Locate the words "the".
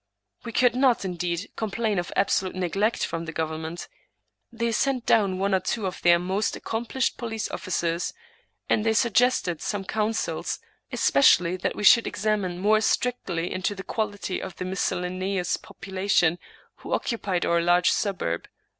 3.25-3.31, 13.75-13.83, 14.55-14.65